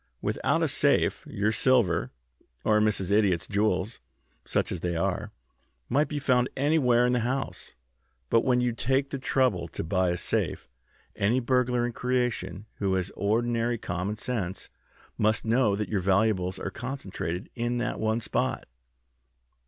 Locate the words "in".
7.05-7.13, 11.85-11.91, 17.53-17.77